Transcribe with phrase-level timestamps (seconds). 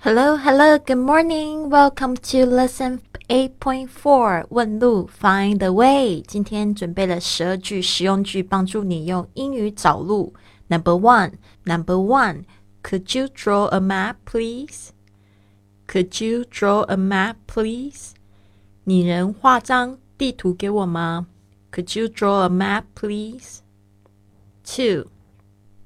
[0.00, 1.68] Hello, hello, good morning.
[1.68, 4.46] Welcome to lesson eight point four.
[4.50, 6.22] 问路，Find the way.
[6.22, 10.32] 今天准备了十二句实用句，帮助你用英语找路。
[10.68, 11.32] Number one,
[11.64, 12.44] number one.
[12.82, 14.90] Could you draw a map, please?
[15.88, 18.12] Could you draw a map, please?
[18.84, 21.26] 你能画张地图给我吗？
[21.72, 23.58] Could you draw a map, please?
[24.64, 25.10] Two.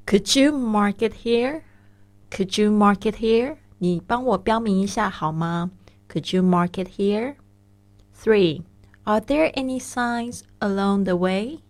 [0.07, 1.63] Could you mark it here?
[2.31, 3.57] Could you mark it here?
[3.85, 5.71] 你帮我标明一下好吗？
[6.09, 7.37] Could you mark it here?
[8.15, 8.63] Three.
[9.05, 11.61] Are there any signs along the way?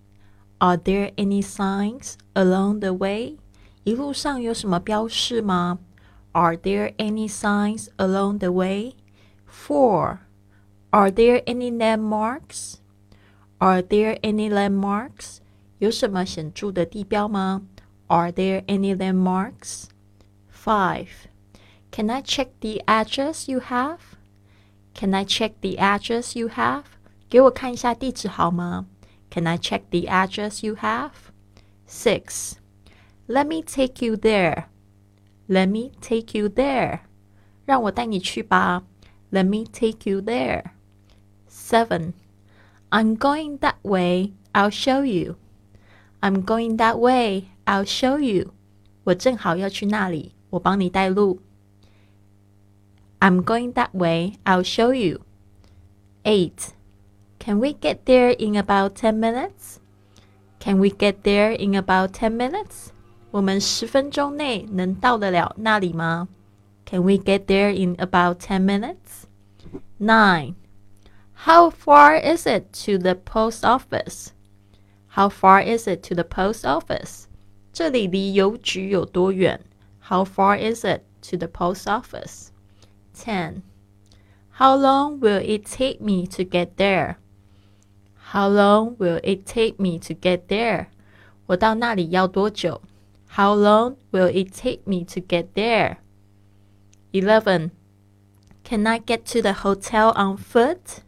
[0.59, 3.39] Are there any signs along the way?
[3.85, 5.79] 一路上有什么标示吗？
[6.33, 8.95] Are there any signs along the way?
[9.47, 10.19] Four.
[10.91, 12.75] Are there any landmarks?
[13.59, 15.39] Are there any landmarks?
[15.79, 17.63] 有什么显着的地标吗？
[18.09, 19.85] Are there any landmarks?
[20.53, 21.09] Five.
[21.95, 23.99] Can I check the address you have?
[24.95, 26.85] Can I check the address you have?
[27.29, 28.87] 给我看一下地址好吗？
[29.31, 31.13] Can I check the address you have?
[31.89, 32.55] Six.
[33.29, 34.65] Let me take you there.
[35.49, 37.01] Let me take you there.
[37.65, 38.85] 让我带你去吧。
[39.31, 40.73] Let me take you there.
[41.49, 42.15] Seven.
[42.91, 44.33] I'm going that way.
[44.53, 45.37] I'll show you.
[46.21, 47.45] I'm going that way.
[47.65, 48.53] I'll show you.
[49.05, 51.41] 我正好要去那里，我帮你带路。
[53.25, 54.35] I'm going that way.
[54.45, 55.21] I'll show you.
[56.25, 56.75] 8.
[57.39, 59.81] Can we get there in about 10 minutes?
[60.59, 62.93] Can we get there in about 10 minutes?
[63.31, 66.29] 我们十分钟内能到得了那里吗？
[66.85, 69.25] Can we get there in about 10 minutes?
[69.99, 70.55] 9.
[71.47, 74.33] How far is it to the post office?
[75.15, 77.25] How far is it to the post office?
[77.73, 79.61] 这里离邮局有多远？
[80.03, 82.49] How far is it to the post office?
[83.15, 83.63] 10.
[84.59, 87.17] How long will it take me to get there?
[88.33, 90.87] How long will it take me to get there?
[91.47, 92.81] 我到那里要多久？
[93.29, 95.97] How long will it take me to get there?
[97.13, 97.71] 11.
[98.65, 101.03] Can I get to the hotel on foot?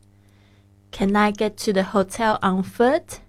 [0.91, 3.21] Can I get to the hotel on foot?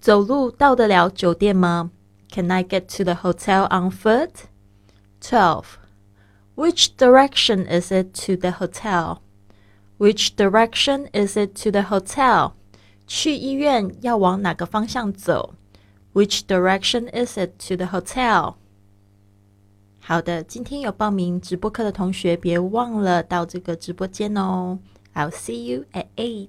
[0.00, 1.90] 走路到得了酒店吗？
[2.30, 4.46] Can I get to the hotel on foot?
[5.20, 5.64] 12.
[6.54, 9.18] Which direction is it to the hotel?
[9.98, 12.52] Which direction is it to the hotel?
[13.06, 15.54] 去医院要往哪个方向走？
[16.12, 18.54] Which direction is it to the hotel?
[20.00, 24.78] 好的，今天有报名直播课的同学，别忘了到这个直播间哦。
[25.14, 26.48] I'll see you at eight.